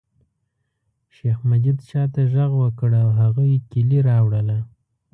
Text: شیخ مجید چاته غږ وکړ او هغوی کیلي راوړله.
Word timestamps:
شیخ 1.15 1.37
مجید 1.49 1.77
چاته 1.89 2.21
غږ 2.33 2.51
وکړ 2.61 2.89
او 3.03 3.09
هغوی 3.19 3.53
کیلي 3.71 3.99
راوړله. 4.09 4.57